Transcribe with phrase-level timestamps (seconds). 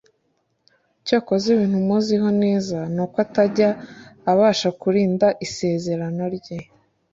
[1.05, 3.69] cyokoza ikintu muziho neza nuko atajya
[4.31, 6.57] abashkurinda isezerano rye